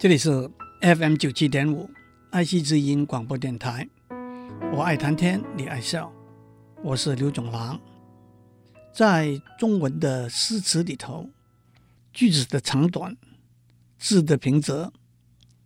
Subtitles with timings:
[0.00, 0.50] 这里是
[0.80, 1.90] FM 九七点五
[2.30, 3.86] 爱惜之音广播电台。
[4.72, 6.10] 我爱谈天，你爱笑，
[6.82, 7.78] 我是刘总郎。
[8.94, 11.28] 在中文的诗词里头，
[12.14, 13.14] 句子的长短、
[13.98, 14.90] 字的平仄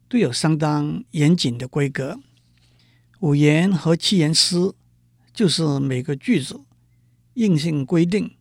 [0.09, 2.19] 都有相当严谨的规格。
[3.21, 4.57] 五言和七言诗
[5.33, 6.61] 就是每个句子
[7.35, 8.35] 硬性规定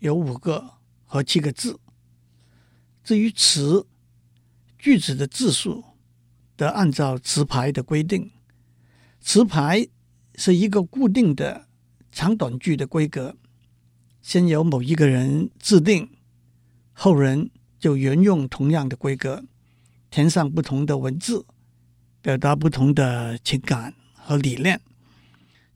[0.00, 0.72] 有五个
[1.04, 1.78] 和七个字。
[3.04, 3.86] 至于词，
[4.86, 5.82] 句子的字数
[6.54, 8.30] 得按照词牌的规定，
[9.20, 9.88] 词牌
[10.36, 11.66] 是一个固定的
[12.12, 13.36] 长短句的规格，
[14.22, 16.08] 先由某一个人制定，
[16.92, 17.50] 后人
[17.80, 19.42] 就沿用同样的规格，
[20.08, 21.44] 填上不同的文字，
[22.22, 24.80] 表达不同的情感和理念。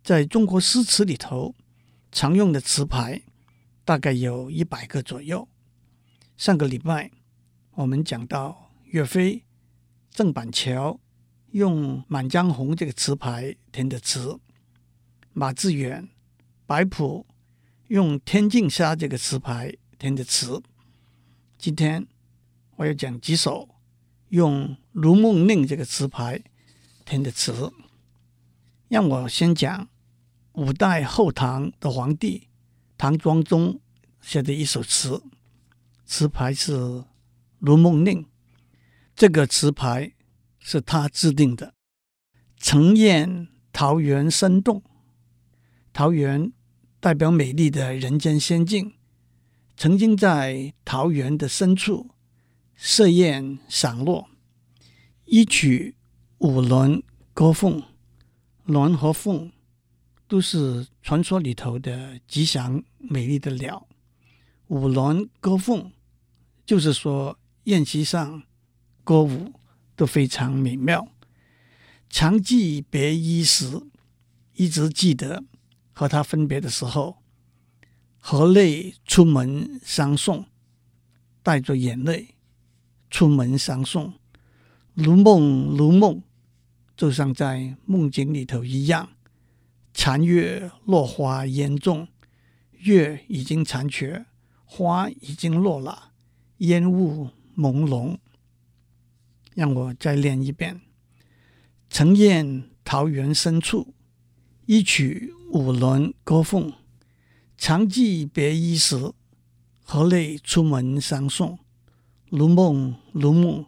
[0.05, 1.57] 在中国诗词里头，
[2.13, 3.23] 常用的词牌
[3.85, 5.49] 大概有一百个左右。
[6.37, 7.11] 上个礼拜
[7.73, 8.70] 我们讲到。
[8.91, 9.45] 岳飞、
[10.11, 10.99] 郑板桥
[11.53, 14.41] 用《满江红》这个词牌填的词；
[15.33, 16.09] 马致远、
[16.67, 17.25] 白朴
[17.87, 20.61] 用《天净沙》这个词牌填的词。
[21.57, 22.05] 今天
[22.75, 23.69] 我要讲几首
[24.31, 26.43] 用《如梦令》这个词牌
[27.05, 27.73] 填的词。
[28.89, 29.89] 让我先讲
[30.55, 32.49] 五代后唐的皇帝
[32.99, 33.79] 唐庄宗
[34.21, 35.23] 写的一首词，
[36.05, 36.77] 词牌是
[37.61, 38.25] 《如梦令》。
[39.21, 40.15] 这个词牌
[40.59, 41.75] 是他制定的。
[42.57, 44.83] 曾艳桃源深洞，
[45.93, 46.51] 桃源
[47.01, 48.95] 代表美丽的人间仙境。
[49.77, 52.09] 曾经在桃源的深处
[52.75, 54.31] 设宴赏落，
[55.27, 55.97] 一曲
[56.39, 57.03] 五轮
[57.35, 57.83] 歌凤，
[58.65, 59.53] 轮和凤
[60.27, 63.87] 都是传说里头的吉祥美丽的鸟。
[64.69, 65.93] 五轮歌凤
[66.65, 68.45] 就是说宴席上。
[69.11, 69.53] 歌舞
[69.97, 71.09] 都非常美妙。
[72.09, 73.83] 常记别伊时，
[74.55, 75.43] 一直记得
[75.93, 77.17] 和他分别的时候，
[78.21, 80.47] 和泪出门相送，
[81.43, 82.37] 带着眼泪
[83.11, 84.15] 出门相送，
[84.95, 86.23] 如梦如梦，
[86.97, 89.09] 就像在梦境里头一样。
[89.93, 92.07] 残月落花烟重，
[92.79, 94.25] 月已经残缺，
[94.65, 96.13] 花已经落了，
[96.59, 98.17] 烟雾朦胧。
[99.61, 100.81] 让我再练一遍：
[101.91, 103.93] 曾艳桃源深处，
[104.65, 106.73] 一曲五轮歌凤。
[107.59, 109.13] 常记别伊时，
[109.83, 111.59] 何泪出门相送。
[112.31, 113.67] 如梦如梦，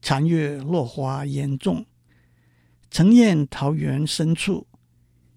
[0.00, 1.84] 残月落花烟重。
[2.90, 4.66] 曾艳桃源深处，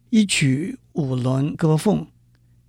[0.10, 2.08] 一曲五轮歌凤，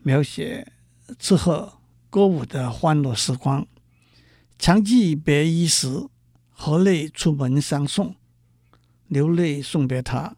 [0.03, 0.73] 描写
[1.21, 1.75] 吃喝
[2.11, 3.65] 歌舞的欢乐时光。
[4.59, 6.09] 常记别伊时。
[6.57, 8.15] 何泪出门相送，
[9.09, 10.37] 流泪送别他，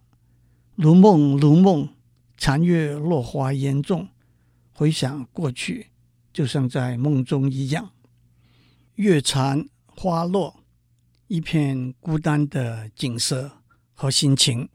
[0.75, 1.91] 如梦如梦，
[2.39, 4.09] 残月落花烟重。
[4.73, 5.91] 回想过去，
[6.33, 7.93] 就像在梦中一样。
[8.95, 10.65] 月残花落，
[11.29, 13.63] 一片孤单的景色
[13.93, 14.69] 和心情。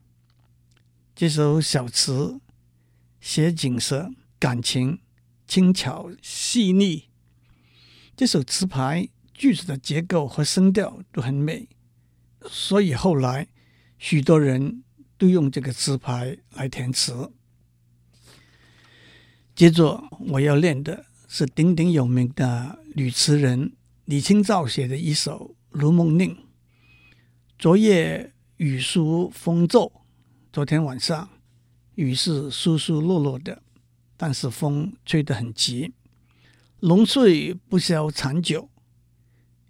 [1.16, 2.40] 这首小词
[3.20, 5.02] 写景色，感情
[5.48, 7.10] 轻巧细腻。
[8.16, 9.10] 这首词牌。
[9.42, 11.68] 句子的结构和声调都很美，
[12.46, 13.48] 所以后来
[13.98, 14.84] 许多人
[15.18, 17.32] 都用这个词牌来填词。
[19.56, 23.74] 接着我要练的是鼎鼎有名的女词人
[24.06, 26.36] 李清照写的一首《如梦令》。
[27.58, 30.04] 昨夜雨疏风骤，
[30.54, 31.28] 昨天晚上
[31.96, 33.64] 雨是疏疏落落的，
[34.16, 35.96] 但是风吹得很急。
[36.82, 38.70] 浓睡不消残酒。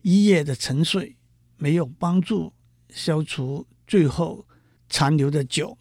[0.01, 1.17] 一夜的沉睡
[1.57, 2.53] 没有帮助
[2.89, 4.47] 消除最后
[4.89, 5.77] 残留的酒。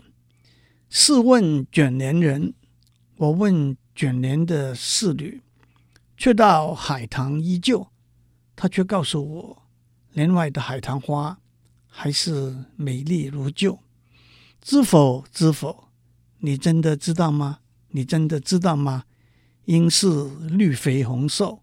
[0.88, 2.54] 试问卷帘人，
[3.16, 5.40] 我问卷帘的侍女，
[6.16, 7.88] 却道海棠依旧。
[8.56, 9.62] 他却告诉我，
[10.12, 11.38] 帘外的海棠花
[11.86, 13.78] 还是美丽如旧。
[14.60, 15.24] 知否？
[15.32, 15.88] 知否？
[16.40, 17.60] 你真的知道吗？
[17.88, 19.04] 你真的知道吗？
[19.64, 21.62] 应是绿肥红瘦。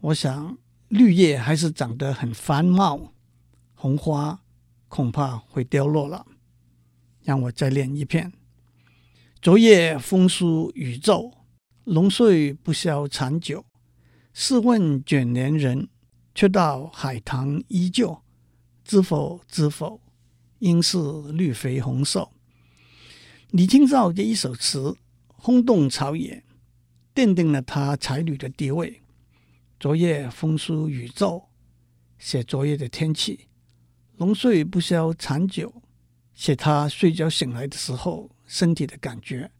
[0.00, 0.56] 我想。
[0.88, 3.12] 绿叶还是长得很繁茂，
[3.74, 4.42] 红花
[4.88, 6.26] 恐怕会凋落了。
[7.22, 8.32] 让我再练一遍：
[9.40, 11.32] 昨夜风疏雨骤，
[11.84, 13.64] 浓睡不消残酒。
[14.32, 15.88] 试问卷帘人，
[16.34, 18.22] 却道海棠依旧。
[18.84, 19.40] 知否？
[19.48, 20.00] 知否？
[20.58, 20.98] 应是
[21.32, 22.32] 绿肥红瘦。
[23.50, 24.96] 李清照这一首词
[25.26, 26.44] 轰动朝野，
[27.14, 29.03] 奠定了他才女的地位。
[29.78, 31.48] 昨夜风疏雨骤，
[32.18, 33.48] 写昨夜的天气；
[34.16, 35.82] 浓睡不消残酒，
[36.32, 39.50] 写他睡觉醒来的时候身体的感觉。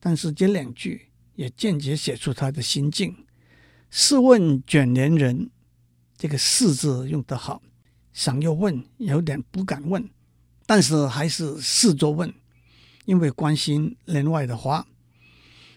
[0.00, 3.26] 但是这两句也间接写出他的心境。
[3.90, 5.50] 试问卷帘人，
[6.16, 7.62] 这个“试”字用得好，
[8.12, 10.10] 想要问有点不敢问，
[10.66, 12.34] 但是还是试着问，
[13.04, 14.84] 因为关心帘外的花。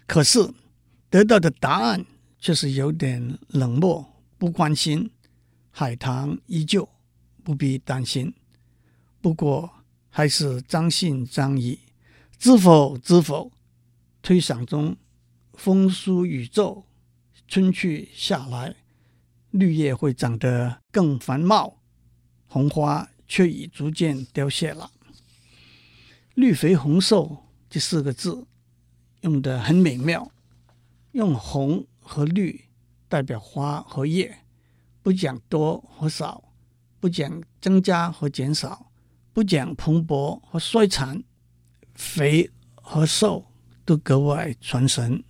[0.07, 0.51] 可是
[1.09, 2.05] 得到的答案
[2.39, 4.05] 却是有点冷漠，
[4.37, 5.11] 不关心。
[5.71, 6.89] 海棠依旧，
[7.43, 8.33] 不必担心。
[9.21, 9.71] 不过
[10.09, 11.79] 还是张信张疑，
[12.39, 13.51] 知否知否？
[14.21, 14.97] 推想中，
[15.53, 16.85] 风疏雨骤，
[17.47, 18.75] 春去夏来，
[19.51, 21.79] 绿叶会长得更繁茂，
[22.47, 24.91] 红花却已逐渐凋谢了。
[26.33, 28.45] 绿肥红瘦这四个字
[29.21, 30.31] 用得很美妙，
[31.11, 32.69] 用红和绿
[33.09, 34.39] 代表花和叶。
[35.03, 36.43] 不讲多和少，
[36.99, 38.91] 不讲增加和减少，
[39.31, 41.23] 不讲蓬勃和衰残，
[41.93, 43.45] 肥和瘦
[43.85, 45.23] 都格外传神。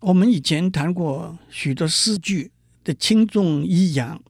[0.00, 2.50] 我们以前谈过许多诗句
[2.82, 4.20] 的轻重抑扬，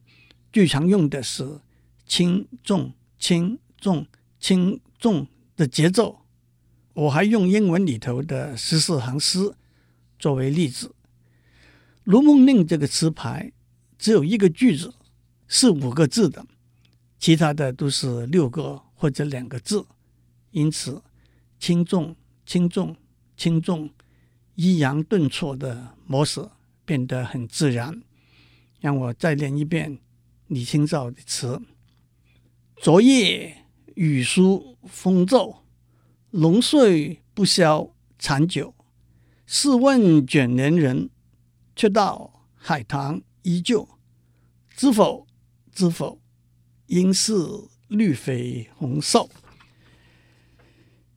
[0.51, 1.59] 最常用的是
[2.05, 4.05] 轻重轻重
[4.39, 6.21] 轻重的节奏。
[6.93, 9.55] 我还用英文里头的十四行诗
[10.17, 10.87] 作为例子，
[12.03, 13.51] 《如梦令》这个词牌。
[13.99, 14.93] 只有一个句子
[15.47, 16.45] 是五个字的，
[17.17, 19.83] 其他的都是六个或者两个字，
[20.51, 21.01] 因此
[21.59, 22.15] 轻重
[22.45, 22.95] 轻重
[23.35, 23.89] 轻重
[24.53, 26.47] 抑扬顿挫的模式
[26.85, 28.03] 变得很自然。
[28.79, 29.97] 让我再念一遍
[30.45, 31.59] 李清照的词：
[32.75, 33.65] 昨夜
[33.95, 35.63] 雨疏风骤，
[36.29, 38.75] 浓睡不消残酒。
[39.49, 41.09] 试问卷帘人，
[41.73, 43.87] 却道海棠依旧，
[44.75, 45.25] 知否？
[45.71, 46.19] 知否？
[46.87, 47.33] 应是
[47.87, 49.29] 绿肥红瘦。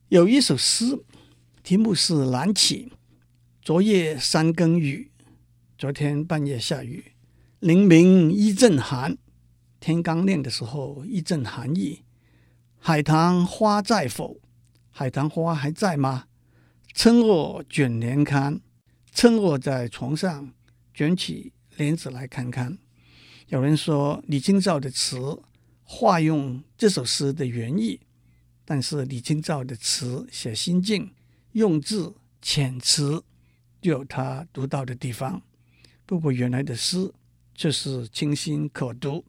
[0.07, 1.03] 有一首诗，
[1.61, 2.89] 题目是《南起》。
[3.61, 5.11] 昨夜三更雨，
[5.77, 7.11] 昨天半夜下雨，
[7.59, 9.17] 黎明一阵寒。
[9.81, 12.03] 天刚亮的时候，一阵寒意。
[12.79, 14.39] 海棠花在否？
[14.89, 16.27] 海棠花还在吗？
[16.93, 18.61] 撑卧卷帘看，
[19.11, 20.53] 撑卧在床上，
[20.93, 21.53] 卷起。
[21.77, 22.77] 帘子来看看，
[23.47, 25.41] 有人说李清照的词
[25.83, 28.01] 化用这首诗的原意，
[28.65, 31.11] 但是李清照的词写心境，
[31.53, 33.23] 用字遣词，
[33.81, 35.41] 就有他独到的地方。
[36.05, 37.11] 不过原来的诗
[37.55, 39.23] 却是清新可读，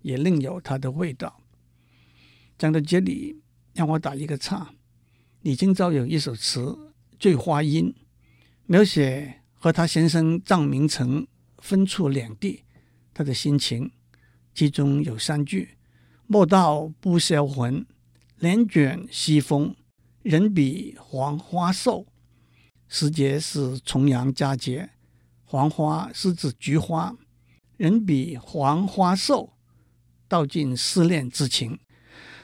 [0.00, 1.40] 也另有它的味道。
[2.58, 3.42] 讲到这里，
[3.74, 4.74] 让我打一个岔。
[5.42, 6.60] 李清照有一首词
[7.22, 7.92] 《醉花阴》，
[8.66, 11.24] 描写和他先生臧明诚。
[11.58, 12.64] 分处两地，
[13.14, 13.92] 他的心情，
[14.52, 15.76] 其中有三句
[16.26, 17.86] ：“莫道不销魂，
[18.40, 19.76] 帘卷西风，
[20.22, 22.08] 人比黄花瘦。”
[22.90, 24.90] 时节是重阳佳节，
[25.44, 27.16] 黄花是指菊花，
[27.76, 29.52] 人比黄花瘦，
[30.26, 31.78] 道尽思恋之情。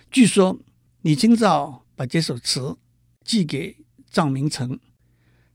[0.09, 0.61] 据说
[1.03, 2.79] 李清照把这首词
[3.25, 3.77] 寄给
[4.11, 4.79] 赵明诚，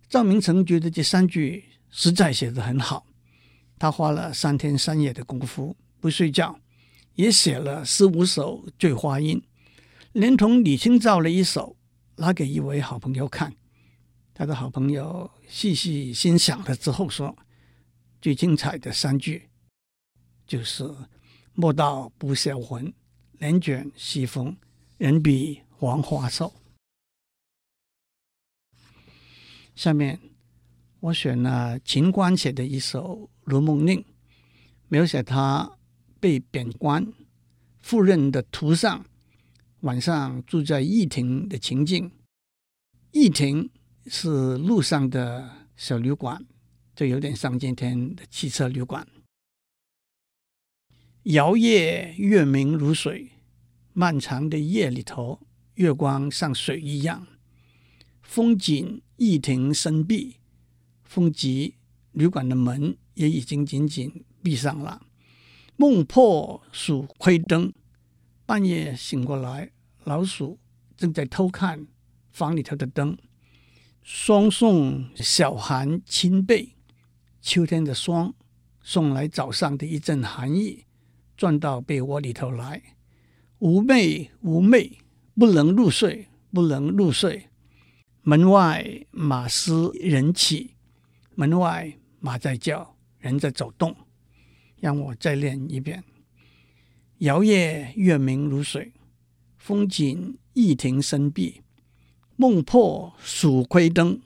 [0.07, 3.05] 赵明诚觉得这三句实在写得很好。
[3.79, 6.59] 他花了三天三夜的功夫，不睡觉，
[7.15, 9.37] 也写了十五首《醉花阴》，
[10.13, 11.75] 连同李清照的一首，
[12.17, 13.55] 拿给一位好朋友看。
[14.33, 17.35] 他的好朋友细细欣赏了之后说
[18.21, 19.49] ：“最精彩的三句，
[20.47, 20.89] 就是
[21.53, 22.91] ‘莫道不销魂，
[23.33, 24.55] 帘卷西风，
[24.97, 26.53] 人比黄花瘦’。”
[29.75, 30.19] 下面。
[30.99, 33.99] 我选了秦观写的一首《如梦令》，
[34.87, 35.77] 描写他
[36.17, 37.05] 被贬官
[37.81, 39.05] 赴任的途上，
[39.81, 42.09] 晚上住在驿亭的情境。
[43.11, 43.69] 驿亭
[44.07, 46.45] 是路上的小旅馆，
[46.95, 49.05] 就有点像今天的汽车旅馆。
[51.23, 53.31] 摇曳月明如水，
[53.91, 55.41] 漫长的夜里头，
[55.73, 57.27] 月光像水一样。
[58.21, 60.37] 风景驿亭深闭。
[61.03, 61.75] 风急，
[62.11, 65.05] 旅馆的门也已经紧紧闭上了。
[65.75, 67.71] 梦破鼠窥灯，
[68.45, 69.71] 半夜醒过来，
[70.03, 70.59] 老鼠
[70.97, 71.87] 正在偷看
[72.31, 73.17] 房里头的灯。
[74.01, 76.75] 霜送小寒侵被，
[77.41, 78.33] 秋天的霜
[78.81, 80.85] 送来早上的一阵寒意，
[81.37, 82.81] 钻到被窝里头来。
[83.59, 84.97] 无寐无寐，
[85.35, 87.49] 不能入睡，不能入睡。
[88.23, 90.75] 门外马嘶人起。
[91.35, 93.95] 门外马在叫，人在走动。
[94.79, 96.03] 让我再练一遍：
[97.19, 98.93] 摇曳月明如水，
[99.57, 101.61] 风景一庭深碧。
[102.35, 104.21] 梦破蜀窥灯，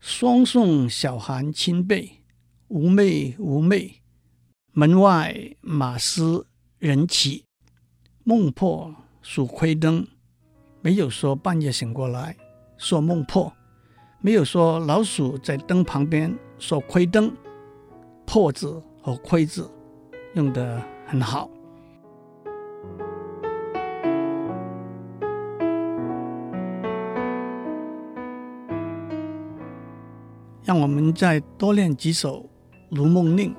[0.00, 2.20] 双送小寒侵被。
[2.68, 4.02] 妩媚妩媚，
[4.72, 6.46] 门外马嘶
[6.78, 7.44] 人起。
[8.24, 10.06] 梦破蜀窥灯，
[10.80, 12.36] 没有说半夜醒过来
[12.84, 13.50] 说梦破，
[14.20, 17.34] 没有说老鼠在灯旁边说窥灯。
[18.26, 19.70] 破字和窥字
[20.34, 21.48] 用得很好。
[30.62, 32.42] 让我们再多练几首
[32.90, 33.54] 《如梦令》。《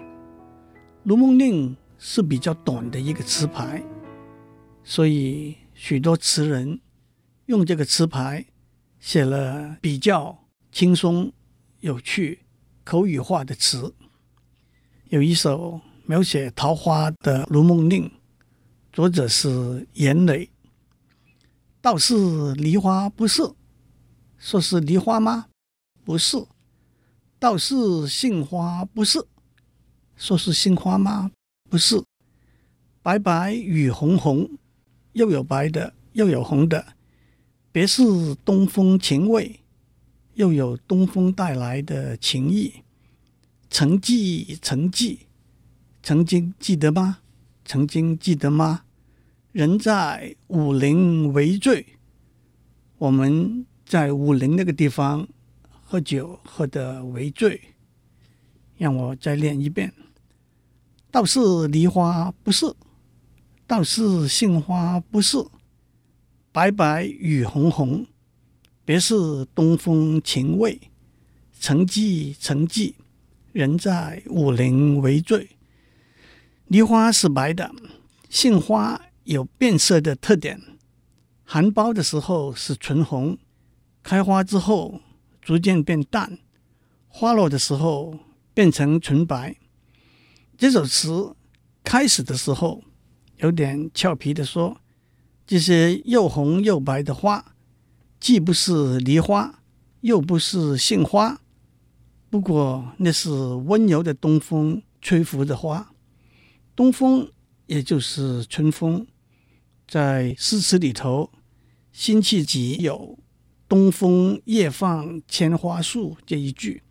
[1.03, 3.81] 如梦令》是比较短的一个词牌，
[4.83, 6.79] 所以许多词人
[7.47, 8.45] 用这个词牌
[9.05, 11.31] 写了比较轻松、
[11.81, 12.39] 有趣、
[12.83, 13.93] 口语化的词。
[15.09, 18.09] 有一首描写桃花的《如梦令》，
[18.91, 20.49] 作者是严磊。
[21.81, 23.43] 道是梨花不是，
[24.39, 25.49] 说是梨花吗？
[26.03, 26.43] 不是。
[27.37, 29.23] 道是杏花不是，
[30.15, 31.31] 说是杏花吗？
[31.69, 32.03] 不是。
[33.03, 34.49] 白白与红红，
[35.13, 36.94] 又有白的，又有红的，
[37.75, 39.59] 别是东风情味，
[40.35, 42.75] 又有东风带来的情意。
[43.69, 45.27] 曾记曾记，
[46.01, 47.17] 曾经记得吗？
[47.65, 48.83] 曾经记得吗？
[49.51, 51.85] 人在武陵为醉，
[52.97, 55.27] 我们在武陵那个地方。
[55.83, 57.59] 喝酒喝得为醉，
[58.77, 59.91] 让我再练一遍。
[61.11, 62.73] 倒是梨花不是，
[63.67, 65.45] 倒是杏花不是，
[66.55, 68.07] 白白雨红红，
[68.85, 70.79] 别是东风情味。
[71.59, 72.95] 成绩成绩，
[73.51, 75.49] 人在武陵为醉。
[76.67, 77.69] 梨花是白的，
[78.29, 80.61] 杏花有变色的特点，
[81.43, 83.37] 含苞的时候是纯红，
[84.01, 85.01] 开花之后。
[85.41, 86.39] 逐渐变淡，
[87.07, 88.17] 花落的时候
[88.53, 89.57] 变成纯白。
[90.57, 91.35] 这首词
[91.83, 92.81] 开始的时候
[93.39, 94.79] 有点俏皮的说
[95.45, 97.53] ：“这些又红又白的花，
[98.19, 99.63] 既不是梨花，
[100.01, 101.41] 又不是杏花，
[102.29, 105.93] 不过那是温柔的东风吹拂的花。
[106.75, 107.31] 东风
[107.67, 109.07] 也就是春风，
[109.87, 111.31] 在诗词里头，
[111.91, 113.19] 辛弃疾有。”
[113.67, 116.83] 东风夜放千花树这一句，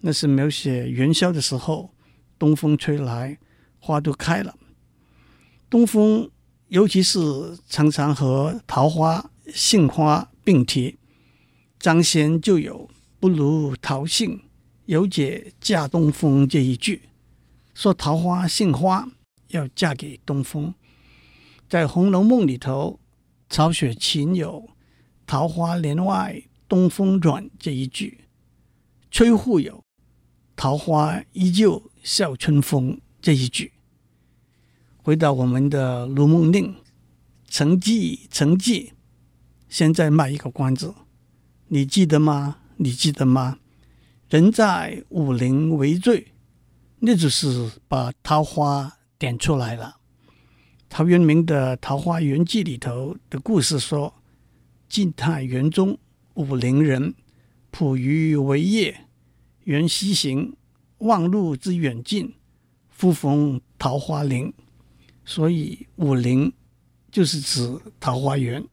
[0.00, 1.94] 那是描写元宵的时候，
[2.38, 3.38] 东风吹来，
[3.78, 4.54] 花都开了。
[5.70, 6.30] 东风，
[6.70, 10.96] 尤其是常常和桃花、杏花并提。
[11.78, 12.88] 张先就有
[13.20, 14.42] “不如桃杏，
[14.86, 17.02] 有解嫁东风”这一句，
[17.74, 19.08] 说桃花、杏花
[19.48, 20.74] 要嫁给东风。
[21.68, 22.98] 在《红楼梦》里头，
[23.48, 24.68] 曹雪芹有。
[25.26, 28.24] 桃花帘外东风转这一句，
[29.12, 29.84] 崔护有
[30.56, 33.72] 桃花依旧笑春风这一句。
[35.02, 36.74] 回到我们的《如梦令》，
[37.48, 38.92] 曾记曾记，
[39.68, 40.94] 现在卖一个关子，
[41.68, 42.58] 你记得吗？
[42.76, 43.58] 你记得吗？
[44.28, 46.28] 人在武陵为醉，
[47.00, 49.96] 那就是把桃花点出来了。
[50.88, 54.14] 陶渊明的《桃花源记》里头的故事说。
[54.88, 55.96] 晋太元中，
[56.34, 57.14] 武陵人，
[57.70, 59.06] 捕鱼为业，
[59.62, 60.56] 缘溪行，
[60.98, 62.34] 忘路之远近，
[62.98, 64.52] 忽逢桃花林。
[65.30, 66.52] 所以武陵
[67.12, 68.66] 就是指桃花源。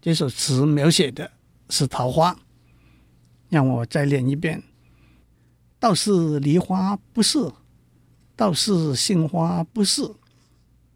[0.00, 1.28] 这首词描写的
[1.70, 2.38] 是桃花。
[3.48, 4.62] 让我再练一遍：
[5.80, 7.50] 道是梨花不是，
[8.36, 10.08] 道是杏花不是，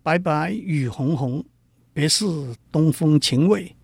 [0.05, 1.45] 白白与红红，
[1.93, 2.25] 别是
[2.71, 3.75] 东风情味。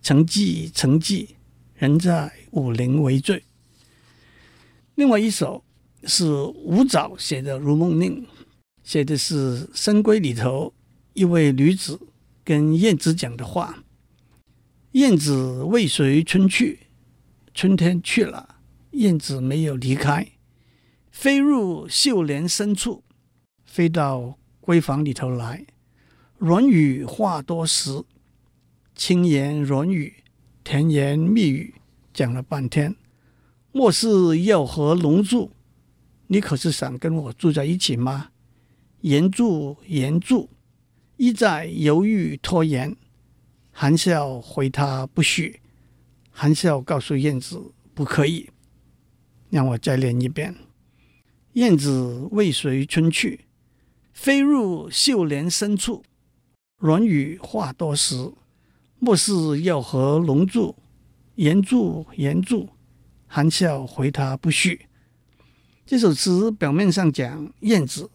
[0.00, 1.34] 曾记曾记，
[1.74, 3.42] 人在武陵为醉。
[4.94, 5.64] 另外一首
[6.04, 8.22] 是吴藻写的《如梦令》，
[8.88, 10.72] 写的是《深闺》里头
[11.12, 12.00] 一位女子
[12.42, 13.84] 跟燕子讲的话
[14.92, 16.86] ：“燕子为随春去，
[17.52, 20.26] 春天去了，燕子没有离开，
[21.10, 23.04] 飞入绣帘深处，
[23.66, 25.66] 飞到闺房里头来。
[26.38, 28.02] 软语话多时。”
[28.96, 30.14] 轻言软语，
[30.64, 31.74] 甜言蜜语，
[32.14, 32.96] 讲了半天，
[33.70, 35.50] 莫是要和龙住？
[36.28, 38.30] 你可是想跟我住在一起吗？
[39.02, 40.50] 言住言住，
[41.16, 42.96] 一再犹豫拖延，
[43.70, 45.60] 含笑回他不许，
[46.30, 48.50] 含笑告诉燕子不可以。
[49.50, 50.54] 让我再练一遍：
[51.52, 53.46] 燕子为随春去，
[54.12, 56.04] 飞入绣帘深处，
[56.78, 58.32] 软语话多时，
[58.98, 60.74] 莫是要和龙住，
[61.36, 62.68] 言住言住，
[63.26, 64.86] 含笑回他不许。
[65.86, 68.10] 这首词表面上讲燕子，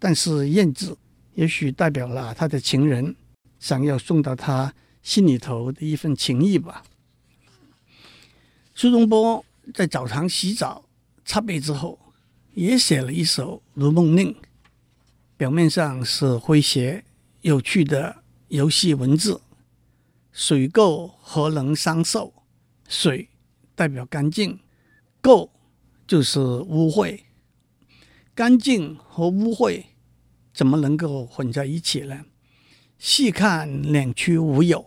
[0.00, 0.98] 但是燕子
[1.34, 3.14] 也许代表了他的情人，
[3.60, 6.82] 想要送到他心里头的一份情意吧。
[8.74, 10.86] 苏东坡在澡堂洗澡
[11.24, 11.98] 擦背之后，
[12.54, 14.32] 也写了一首《如梦令》，
[15.36, 17.04] 表面上是诙谐
[17.42, 19.42] 有趣的游戏文字。
[20.32, 22.32] 水垢何能伤寿？
[22.88, 23.28] 水
[23.74, 24.58] 代表干净，
[25.22, 25.50] 垢
[26.06, 27.20] 就是污秽。
[28.34, 29.84] 干净和污秽
[30.52, 32.24] 怎么能够混在一起呢？
[32.98, 34.84] 细看两区无有，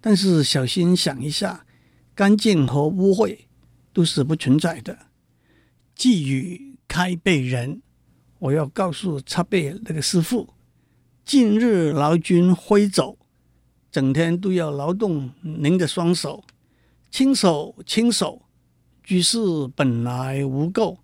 [0.00, 1.64] 但是小心想一下，
[2.14, 3.38] 干净和污秽
[3.92, 4.98] 都是不存在的。
[5.94, 7.80] 寄语开背人，
[8.40, 10.52] 我要告诉擦背那个师傅，
[11.24, 13.16] 近日劳军挥走，
[13.92, 16.42] 整天都要劳动您的双手，
[17.10, 18.42] 轻手轻手，
[19.04, 19.38] 居士
[19.76, 20.98] 本来无垢，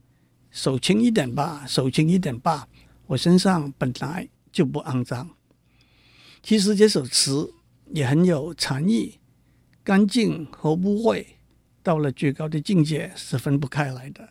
[0.51, 2.67] 手轻一点吧，手轻一点吧，
[3.11, 5.31] 我身上本来就不肮脏。
[6.43, 7.53] 其实这首词
[7.93, 9.19] 也很有禅意，
[9.83, 11.27] 干净和污秽
[11.83, 14.29] 到了最高的境界是分不开来的。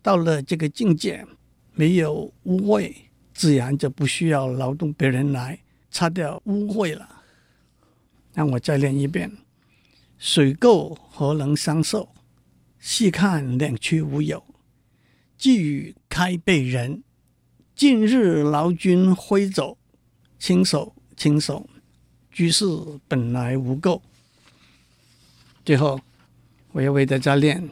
[0.00, 1.26] 到了这个境界，
[1.74, 2.94] 没有污秽，
[3.34, 5.58] 自然就不需要劳动别人来
[5.90, 7.22] 擦掉污秽了。
[8.32, 9.30] 让我再练一遍：
[10.16, 12.08] 水垢何能伤寿？
[12.78, 14.42] 细看两曲无有。
[15.36, 17.02] 寄语开背人，
[17.74, 19.76] 近日劳军挥走，
[20.38, 20.94] 轻手。
[21.16, 21.68] 轻手，
[22.32, 22.66] 居士
[23.06, 24.00] 本来无垢。
[25.64, 26.00] 最后，
[26.72, 27.70] 我要为大家念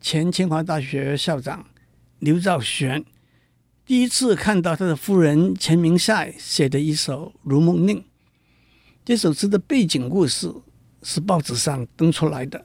[0.00, 1.64] 前清华大学校长
[2.18, 3.04] 刘兆玄
[3.86, 7.98] 第一次看到他的夫人钱明赛写的一首《如梦令》。
[9.04, 10.52] 这首诗的背景故事
[11.04, 12.64] 是报纸上登出来的，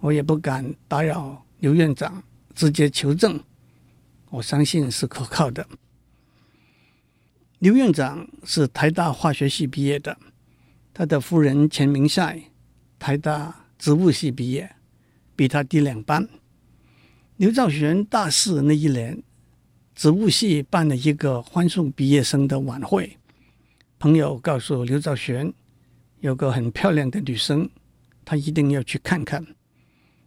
[0.00, 2.22] 我也不敢打扰刘院长
[2.54, 3.38] 直接求证，
[4.30, 5.66] 我相信是可靠的。
[7.64, 10.18] 刘院长是台大化学系毕业的，
[10.92, 12.38] 他的夫人钱明赛，
[12.98, 14.76] 台大植物系毕业，
[15.34, 16.28] 比他低两班。
[17.38, 19.22] 刘兆玄大四那一年，
[19.94, 23.16] 植物系办了一个欢送毕业生的晚会，
[23.98, 25.50] 朋友告诉刘兆玄，
[26.20, 27.70] 有个很漂亮的女生，
[28.26, 29.42] 他一定要去看看。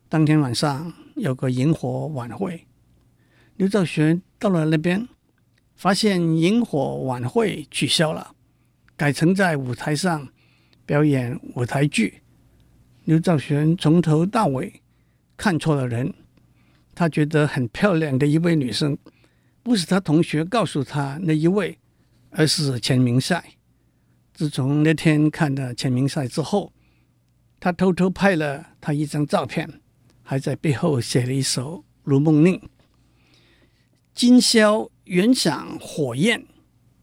[0.10, 2.66] 当天晚上有个萤火晚会，
[3.58, 5.08] 刘兆玄到了那边。
[5.78, 8.36] 发现萤火晚会取消了，
[8.96, 10.28] 改成在舞台上
[10.86, 12.22] 表演舞台剧。
[13.06, 14.82] 刘兆玄从头到尾
[15.38, 16.14] 看错了人，
[16.96, 18.98] 他觉得很漂亮的一位女生，
[19.62, 21.78] 不是他同学告诉他那一位，
[22.32, 23.54] 而是钱明赛。
[24.34, 26.74] 自从那天看了钱明赛之后，
[27.60, 29.80] 他偷偷拍了她一张照片，
[30.24, 32.56] 还在背后写了一首《如梦令》。
[34.14, 36.46] 今宵原想火焰。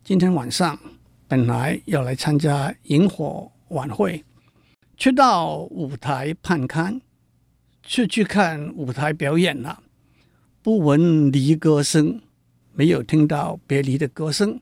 [0.03, 0.79] 今天晚上
[1.27, 4.23] 本来要来参加萤火晚会，
[4.99, 7.01] 却到舞台探看，
[7.83, 9.83] 却去看舞台表演了。
[10.61, 12.21] 不闻离歌声，
[12.75, 14.61] 没有听到别离的歌声，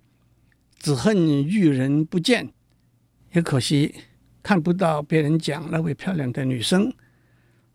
[0.79, 2.49] 只恨遇人不见。
[3.33, 3.93] 也可惜
[4.41, 6.95] 看不到别人讲那位漂亮的女生。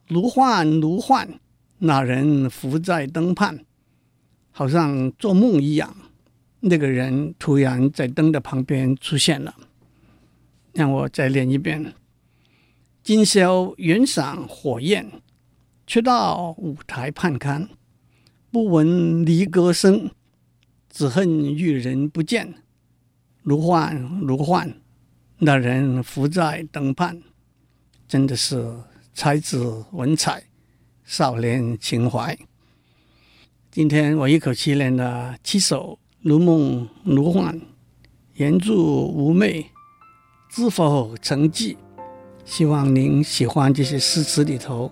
[0.08, 1.42] 如幻如幻，
[1.80, 3.66] 那人伏在灯畔。
[4.58, 5.96] 好像做梦一样，
[6.62, 9.54] 那个人突然在灯的旁边出现了。
[10.74, 11.93] 让我再练一遍：
[13.04, 15.22] 今宵远赏火焰，
[15.86, 17.70] 却到舞台探看，
[18.50, 20.10] 不闻离歌声，
[20.89, 22.56] 只恨遇人不见。
[23.43, 24.82] 如幻如幻，
[25.38, 27.22] 那人伏在灯畔，
[28.08, 28.76] 真的是
[29.13, 30.46] 才子文采，
[31.04, 32.36] 少年情怀。
[33.78, 37.62] 今天我一口气练了七首如梦如幻，
[38.34, 39.68] 言住无昧，
[40.50, 41.78] 知否曾记？
[42.44, 44.92] 希望您喜欢这些诗词里头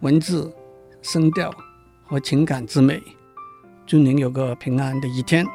[0.00, 0.52] 文字、
[1.00, 1.54] 声调
[2.02, 3.00] 和情感之美。
[3.86, 5.46] 祝您有个平安的一天。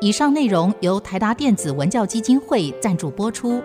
[0.00, 3.60] 以上内容由台达电子文教基金会赞助播出。